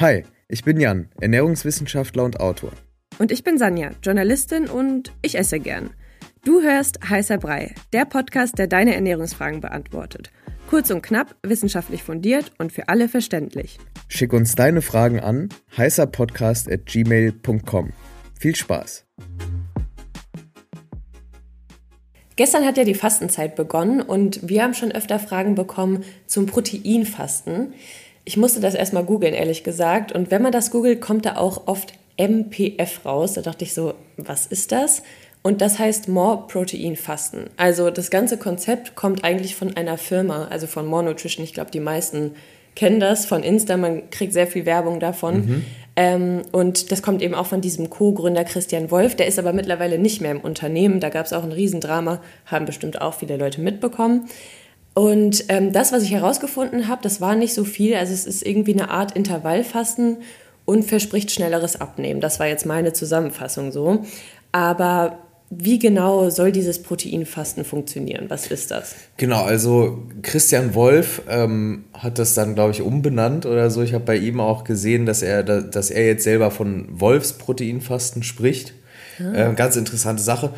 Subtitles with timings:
[0.00, 2.72] Hi, ich bin Jan, Ernährungswissenschaftler und Autor.
[3.18, 5.90] Und ich bin Sanja, Journalistin und ich esse gern.
[6.42, 10.30] Du hörst Heißer Brei, der Podcast, der deine Ernährungsfragen beantwortet.
[10.70, 13.78] Kurz und knapp, wissenschaftlich fundiert und für alle verständlich.
[14.08, 17.92] Schick uns deine Fragen an heißerpodcast.gmail.com.
[18.38, 19.04] Viel Spaß!
[22.36, 27.74] Gestern hat ja die Fastenzeit begonnen und wir haben schon öfter Fragen bekommen zum Proteinfasten.
[28.30, 30.12] Ich musste das erstmal googeln, ehrlich gesagt.
[30.12, 33.32] Und wenn man das googelt, kommt da auch oft MPF raus.
[33.32, 35.02] Da dachte ich so, was ist das?
[35.42, 37.50] Und das heißt More Protein Fasten.
[37.56, 41.42] Also das ganze Konzept kommt eigentlich von einer Firma, also von More Nutrition.
[41.42, 42.36] Ich glaube, die meisten
[42.76, 43.76] kennen das von Insta.
[43.76, 45.34] Man kriegt sehr viel Werbung davon.
[45.34, 45.64] Mhm.
[45.96, 49.16] Ähm, und das kommt eben auch von diesem Co-Gründer Christian Wolf.
[49.16, 51.00] Der ist aber mittlerweile nicht mehr im Unternehmen.
[51.00, 54.28] Da gab es auch ein Riesendrama, haben bestimmt auch viele Leute mitbekommen.
[54.94, 57.94] Und ähm, das, was ich herausgefunden habe, das war nicht so viel.
[57.94, 60.18] Also es ist irgendwie eine Art Intervallfasten
[60.64, 62.20] und verspricht schnelleres Abnehmen.
[62.20, 64.04] Das war jetzt meine Zusammenfassung so.
[64.52, 65.18] Aber
[65.50, 68.26] wie genau soll dieses Proteinfasten funktionieren?
[68.28, 68.94] Was ist das?
[69.16, 73.82] Genau, also Christian Wolf ähm, hat das dann, glaube ich, umbenannt oder so.
[73.82, 78.74] Ich habe bei ihm auch gesehen, dass er, dass er jetzt selber von Wolfsproteinfasten spricht.
[79.18, 79.50] Ah.
[79.50, 80.50] Äh, ganz interessante Sache.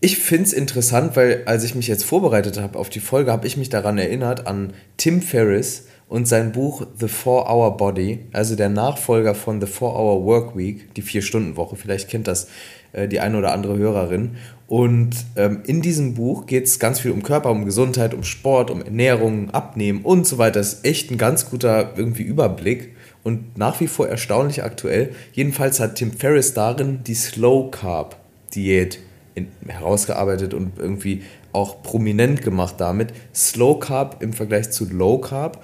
[0.00, 3.46] Ich finde es interessant, weil als ich mich jetzt vorbereitet habe auf die Folge, habe
[3.46, 8.56] ich mich daran erinnert an Tim Ferriss und sein Buch The Four Hour Body, also
[8.56, 11.76] der Nachfolger von The Four Hour Work Week, die Vier-Stunden-Woche.
[11.76, 12.48] Vielleicht kennt das
[12.92, 14.36] äh, die eine oder andere Hörerin.
[14.68, 18.70] Und ähm, in diesem Buch geht es ganz viel um Körper, um Gesundheit, um Sport,
[18.70, 20.60] um Ernährung, Abnehmen und so weiter.
[20.60, 25.14] Das ist echt ein ganz guter irgendwie Überblick und nach wie vor erstaunlich aktuell.
[25.32, 28.16] Jedenfalls hat Tim Ferriss darin die Slow Carb
[28.54, 28.98] Diät
[29.36, 33.12] in, herausgearbeitet und irgendwie auch prominent gemacht damit.
[33.32, 35.62] Slow Carb im Vergleich zu Low Carb.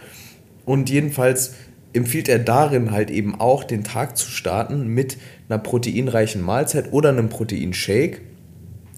[0.65, 1.55] Und jedenfalls
[1.93, 5.17] empfiehlt er darin halt eben auch, den Tag zu starten mit
[5.49, 8.21] einer proteinreichen Mahlzeit oder einem Proteinshake.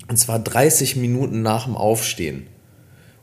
[0.08, 2.46] Und zwar 30 Minuten nach dem Aufstehen,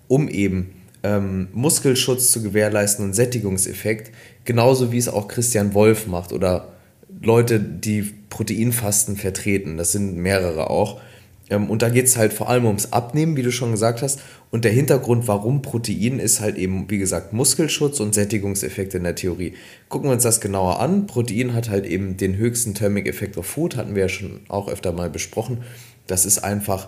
[0.08, 0.72] um eben
[1.04, 4.12] ähm, Muskelschutz zu gewährleisten und Sättigungseffekt,
[4.46, 6.70] genauso wie es auch Christian Wolf macht oder
[7.22, 9.78] Leute, die Proteinfasten vertreten.
[9.78, 11.00] Das sind mehrere auch.
[11.52, 14.22] Ähm, und da geht es halt vor allem ums Abnehmen, wie du schon gesagt hast.
[14.50, 19.16] Und der Hintergrund, warum Protein ist halt eben, wie gesagt, Muskelschutz und Sättigungseffekt in der
[19.16, 19.54] Theorie.
[19.90, 21.06] Gucken wir uns das genauer an.
[21.06, 24.68] Protein hat halt eben den höchsten Thermic Effect of Food, hatten wir ja schon auch
[24.68, 25.60] öfter mal besprochen.
[26.08, 26.88] Das ist einfach,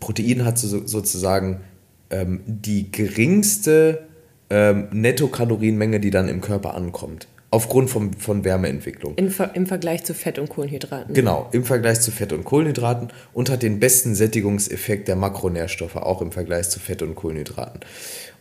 [0.00, 1.60] Protein hat so, sozusagen
[2.08, 4.06] ähm, die geringste
[4.48, 7.28] ähm, Nettokalorienmenge, die dann im Körper ankommt.
[7.52, 9.16] Aufgrund von, von Wärmeentwicklung.
[9.16, 11.14] In, Im Vergleich zu Fett und Kohlenhydraten.
[11.14, 16.22] Genau, im Vergleich zu Fett und Kohlenhydraten und hat den besten Sättigungseffekt der Makronährstoffe, auch
[16.22, 17.80] im Vergleich zu Fett und Kohlenhydraten.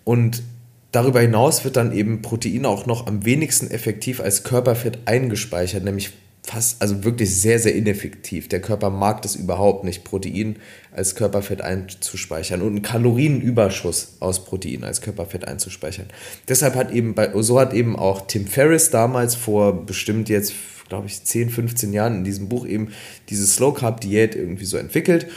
[0.03, 0.43] Und
[0.91, 6.11] darüber hinaus wird dann eben Protein auch noch am wenigsten effektiv als Körperfett eingespeichert, nämlich
[6.49, 8.49] fast, also wirklich sehr, sehr ineffektiv.
[8.49, 10.55] Der Körper mag das überhaupt nicht, Protein
[10.91, 16.07] als Körperfett einzuspeichern und einen Kalorienüberschuss aus Protein als Körperfett einzuspeichern.
[16.47, 20.53] Deshalb hat eben, bei, so hat eben auch Tim Ferriss damals vor bestimmt jetzt,
[20.87, 22.89] glaube ich, 10, 15 Jahren in diesem Buch eben
[23.29, 25.27] diese Slow Carb Diät irgendwie so entwickelt.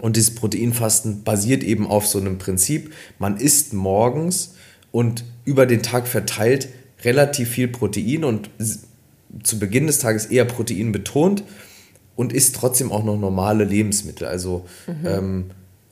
[0.00, 4.54] Und dieses Proteinfasten basiert eben auf so einem Prinzip, man isst morgens
[4.92, 6.68] und über den Tag verteilt
[7.02, 8.48] relativ viel Protein und
[9.42, 11.44] zu Beginn des Tages eher Protein betont
[12.16, 14.26] und isst trotzdem auch noch normale Lebensmittel.
[14.26, 15.06] Also mhm.
[15.06, 15.44] ähm,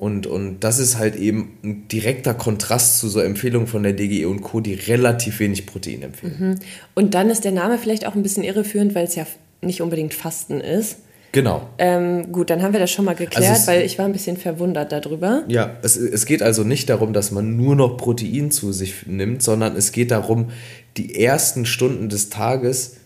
[0.02, 4.26] und, und das ist halt eben ein direkter Kontrast zu so Empfehlungen von der DGE
[4.26, 6.36] und Co., die relativ wenig Protein empfehlen.
[6.38, 6.58] Mhm.
[6.94, 9.28] Und dann ist der Name vielleicht auch ein bisschen irreführend, weil es ja
[9.60, 10.96] nicht unbedingt Fasten ist.
[11.30, 11.68] Genau.
[11.78, 14.12] Ähm, gut, dann haben wir das schon mal geklärt, also es, weil ich war ein
[14.12, 15.44] bisschen verwundert darüber.
[15.46, 19.40] Ja, es, es geht also nicht darum, dass man nur noch Protein zu sich nimmt,
[19.40, 20.50] sondern es geht darum,
[20.96, 22.96] die ersten Stunden des Tages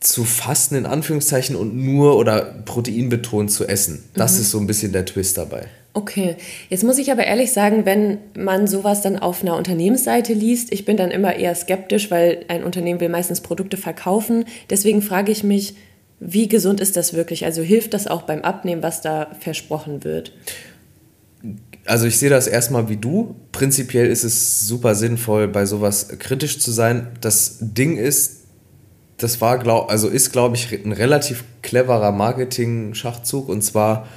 [0.00, 4.04] zu fasten, in Anführungszeichen, und nur oder proteinbetont zu essen.
[4.14, 4.40] Das mhm.
[4.40, 5.66] ist so ein bisschen der Twist dabei.
[5.92, 6.36] Okay,
[6.68, 10.84] jetzt muss ich aber ehrlich sagen, wenn man sowas dann auf einer Unternehmensseite liest, ich
[10.84, 14.44] bin dann immer eher skeptisch, weil ein Unternehmen will meistens Produkte verkaufen.
[14.70, 15.74] Deswegen frage ich mich,
[16.20, 17.44] wie gesund ist das wirklich?
[17.44, 20.32] Also hilft das auch beim Abnehmen, was da versprochen wird?
[21.86, 23.34] Also ich sehe das erstmal wie du.
[23.50, 27.08] Prinzipiell ist es super sinnvoll, bei sowas kritisch zu sein.
[27.20, 28.39] Das Ding ist,
[29.20, 33.48] das war, glaub, also ist, glaube ich, ein relativ cleverer Marketing-Schachzug.
[33.50, 34.08] Und zwar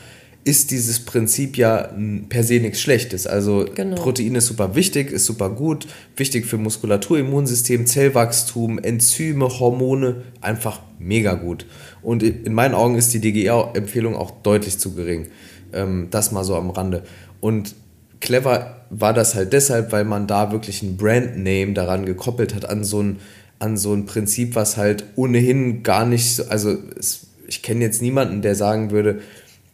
[0.45, 1.89] ist dieses Prinzip ja
[2.29, 3.27] per se nichts Schlechtes.
[3.27, 3.95] Also genau.
[3.97, 10.79] Protein ist super wichtig, ist super gut, wichtig für Muskulatur, Immunsystem, Zellwachstum, Enzyme, Hormone, einfach
[11.00, 11.65] mega gut.
[12.01, 15.27] Und in meinen Augen ist die DGR-Empfehlung auch deutlich zu gering.
[15.73, 17.03] Ähm, das mal so am Rande.
[17.41, 17.75] Und
[18.21, 22.85] clever war das halt deshalb, weil man da wirklich ein Brandname daran gekoppelt hat, an
[22.85, 23.19] so ein
[23.59, 28.01] an so ein Prinzip, was halt ohnehin gar nicht so, also es, ich kenne jetzt
[28.01, 29.21] niemanden, der sagen würde,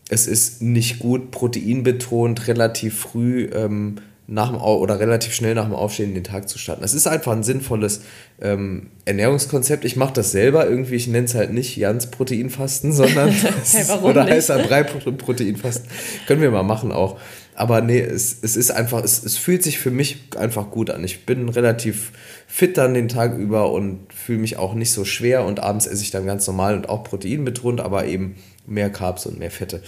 [0.10, 3.98] es ist nicht gut, proteinbetont, relativ früh ähm,
[4.32, 6.82] nach dem oder relativ schnell nach dem Aufstehen den Tag zu starten.
[6.82, 8.02] Das ist einfach ein sinnvolles
[8.40, 9.86] ähm, Ernährungskonzept.
[9.86, 10.96] Ich mache das selber irgendwie.
[10.96, 13.30] Ich nenne es halt nicht Jans Proteinfasten, sondern
[13.72, 15.90] hey, oder heißer Brei Proteinfasten.
[16.28, 17.20] Können wir mal machen auch.
[17.60, 21.04] Aber nee, es, es ist einfach, es, es fühlt sich für mich einfach gut an.
[21.04, 22.14] Ich bin relativ
[22.48, 26.02] fit dann den Tag über und fühle mich auch nicht so schwer und abends esse
[26.02, 29.84] ich dann ganz normal und auch proteinbetont, aber eben mehr Carbs und mehr Fette.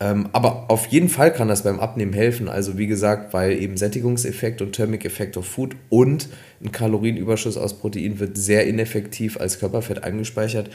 [0.00, 2.46] Ähm, aber auf jeden Fall kann das beim Abnehmen helfen.
[2.46, 6.28] Also wie gesagt, weil eben Sättigungseffekt und Thermic Effect of Food und
[6.62, 10.68] ein Kalorienüberschuss aus Protein wird sehr ineffektiv als Körperfett eingespeichert.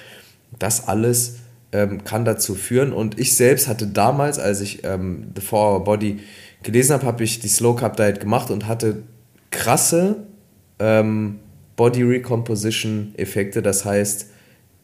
[0.57, 1.35] Das alles
[1.71, 2.93] ähm, kann dazu führen.
[2.93, 6.19] Und ich selbst hatte damals, als ich ähm, The Four Hour Body
[6.63, 9.03] gelesen habe, habe ich die Slow Carb Diet gemacht und hatte
[9.51, 10.27] krasse
[10.79, 11.39] ähm,
[11.75, 13.61] Body Recomposition Effekte.
[13.61, 14.27] Das heißt,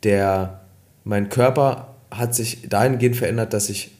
[0.03, 0.61] der,
[1.03, 3.91] mein Körper hat sich dahingehend verändert, dass ich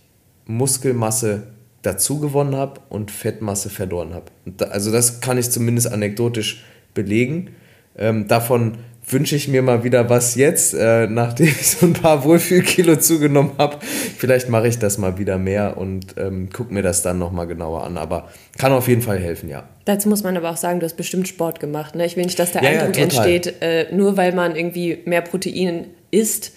[0.46, 1.48] Muskelmasse
[1.82, 4.32] dazu gewonnen habe und Fettmasse verloren habe.
[4.70, 7.50] Also das kann ich zumindest anekdotisch belegen.
[7.98, 12.24] Ähm, davon wünsche ich mir mal wieder was jetzt, äh, nachdem ich so ein paar
[12.24, 13.78] Wohlfühlkilo zugenommen habe.
[14.18, 17.84] Vielleicht mache ich das mal wieder mehr und ähm, gucke mir das dann nochmal genauer
[17.84, 17.98] an.
[17.98, 19.68] Aber kann auf jeden Fall helfen, ja.
[19.86, 21.96] Dazu muss man aber auch sagen, du hast bestimmt Sport gemacht.
[21.96, 22.06] Ne?
[22.06, 25.22] Ich will nicht, dass der ja, Eindruck ja, entsteht, äh, nur weil man irgendwie mehr
[25.22, 26.52] Protein isst,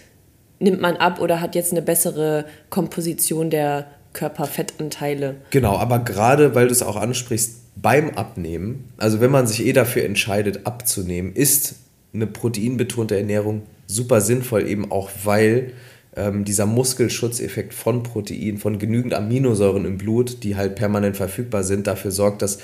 [0.58, 5.36] nimmt man ab oder hat jetzt eine bessere Komposition der Körperfettanteile.
[5.50, 9.72] Genau, aber gerade weil du es auch ansprichst, beim Abnehmen, also wenn man sich eh
[9.72, 11.76] dafür entscheidet, abzunehmen, ist
[12.12, 15.72] eine proteinbetonte Ernährung super sinnvoll, eben auch weil
[16.16, 21.87] ähm, dieser Muskelschutzeffekt von Protein, von genügend Aminosäuren im Blut, die halt permanent verfügbar sind,
[21.87, 22.58] dafür sorgt, dass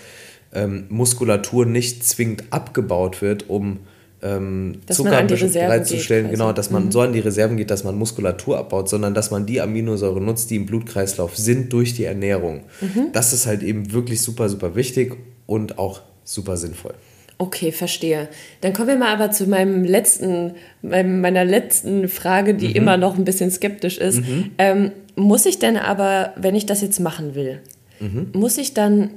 [0.53, 3.81] ähm, Muskulatur nicht zwingend abgebaut wird, um
[4.23, 6.93] ähm, Zucker bereitzustellen, genau, dass man mhm.
[6.93, 10.51] so an die Reserven geht, dass man Muskulatur abbaut, sondern dass man die Aminosäuren nutzt,
[10.51, 12.63] die im Blutkreislauf sind durch die Ernährung.
[12.81, 13.13] Mhm.
[13.13, 15.17] Das ist halt eben wirklich super, super wichtig
[15.47, 16.95] und auch super sinnvoll.
[17.37, 18.29] Okay, verstehe.
[18.61, 20.53] Dann kommen wir mal aber zu meinem letzten,
[20.83, 22.77] meiner letzten Frage, die mhm.
[22.77, 24.21] immer noch ein bisschen skeptisch ist.
[24.21, 24.53] Mhm.
[24.59, 27.61] Ähm, muss ich denn aber, wenn ich das jetzt machen will,
[28.01, 28.29] mhm.
[28.33, 29.11] muss ich dann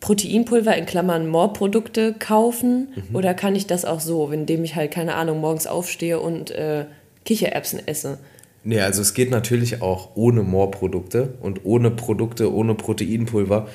[0.00, 3.16] Proteinpulver in Klammern Moorprodukte kaufen mhm.
[3.16, 6.84] oder kann ich das auch so, indem ich halt, keine Ahnung, morgens aufstehe und äh,
[7.24, 8.18] Kichererbsen esse?
[8.64, 13.68] Nee, also es geht natürlich auch ohne Moorprodukte und ohne Produkte, ohne Proteinpulver.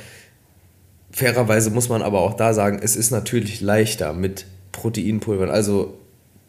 [1.12, 5.50] Fairerweise muss man aber auch da sagen, es ist natürlich leichter mit Proteinpulvern.
[5.50, 5.98] Also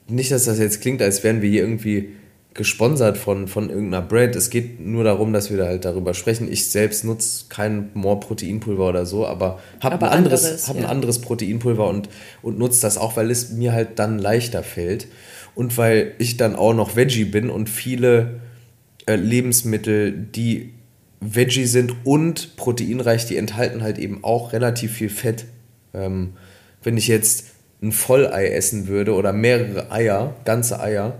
[0.08, 2.10] nicht, dass das jetzt klingt, als wären wir hier irgendwie
[2.52, 4.34] gesponsert von, von irgendeiner Brand.
[4.34, 6.50] Es geht nur darum, dass wir da halt darüber sprechen.
[6.50, 10.82] Ich selbst nutze kein More Proteinpulver oder so, aber habe ein, anderes, anderes, hab ja.
[10.82, 12.08] ein anderes Proteinpulver und,
[12.42, 15.06] und nutze das auch, weil es mir halt dann leichter fällt.
[15.54, 18.40] Und weil ich dann auch noch Veggie bin und viele
[19.06, 20.72] äh, Lebensmittel, die
[21.20, 25.44] Veggie sind und proteinreich, die enthalten halt eben auch relativ viel Fett.
[25.92, 26.34] Ähm,
[26.82, 27.46] wenn ich jetzt
[27.82, 31.14] ein Vollei essen würde oder mehrere Eier, ganze Eier,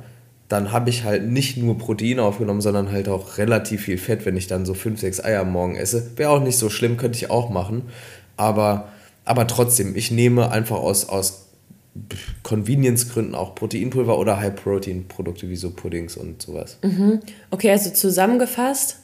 [0.49, 4.37] dann habe ich halt nicht nur Protein aufgenommen, sondern halt auch relativ viel Fett, wenn
[4.37, 6.11] ich dann so fünf, sechs Eier am Morgen esse.
[6.17, 7.83] Wäre auch nicht so schlimm, könnte ich auch machen.
[8.37, 8.89] Aber,
[9.25, 11.47] aber trotzdem, ich nehme einfach aus, aus
[12.43, 16.79] Convenience-Gründen auch Proteinpulver oder High-Protein-Produkte wie so Puddings und sowas.
[16.83, 17.21] Mhm.
[17.51, 19.00] Okay, also zusammengefasst,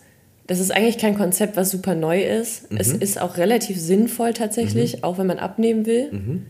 [0.46, 2.70] das ist eigentlich kein Konzept, was super neu ist.
[2.70, 2.78] Mhm.
[2.78, 5.04] Es ist auch relativ sinnvoll tatsächlich, mhm.
[5.04, 6.12] auch wenn man abnehmen will.
[6.12, 6.46] Mhm.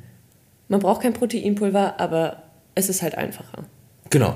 [0.68, 2.42] Man braucht kein Proteinpulver, aber
[2.74, 3.64] es ist halt einfacher.
[4.10, 4.34] Genau,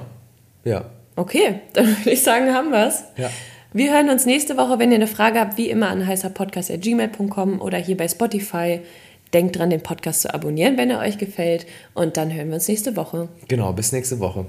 [0.64, 0.87] ja.
[1.17, 3.05] Okay, dann würde ich sagen, haben wir es.
[3.17, 3.31] Ja.
[3.73, 4.79] Wir hören uns nächste Woche.
[4.79, 8.81] Wenn ihr eine Frage habt, wie immer an heißerpodcast.gmail.com oder hier bei Spotify.
[9.33, 11.67] Denkt dran, den Podcast zu abonnieren, wenn er euch gefällt.
[11.95, 13.29] Und dann hören wir uns nächste Woche.
[13.47, 14.47] Genau, bis nächste Woche.